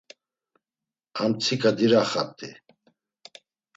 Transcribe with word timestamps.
Armtsika 1.21 1.69
diraxat̆i. 1.77 2.49